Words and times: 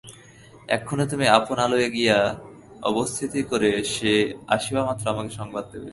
এক্ষণে 0.69 1.05
তুমি 1.07 1.25
আপন 1.37 1.57
আলয়ে 1.65 1.89
গিয়া 1.95 2.17
অবস্থিতি 2.91 3.39
কর 3.49 3.63
সে 3.93 4.13
আসিবামাত্র 4.47 5.05
আমাকে 5.13 5.31
সংবাদ 5.39 5.65
দিবে। 5.71 5.89